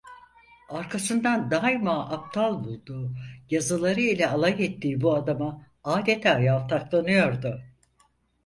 Arkasından 0.69 1.51
daima 1.51 2.09
aptal 2.09 2.63
bulduğu, 2.63 3.15
yazıları 3.49 4.01
ile 4.01 4.27
alay 4.29 4.65
ettiği 4.65 5.01
bu 5.01 5.13
adama 5.15 5.65
adeta 5.83 6.39
yaltaklanıyordu. 6.39 7.61